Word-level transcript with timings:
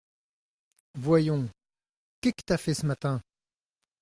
Voyons… 0.95 1.47
qué 2.21 2.33
qu’tas 2.33 2.57
fait 2.57 2.73
ce 2.73 2.87
matin? 2.87 3.21